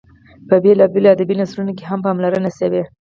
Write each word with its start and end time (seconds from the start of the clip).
په 0.47 0.55
بېلابېلو 0.63 1.11
ادبي 1.15 1.35
نثرونو 1.41 1.71
کې 1.77 1.83
هم 1.89 1.99
پاملرنه 2.05 2.49
شوې. 2.59 2.83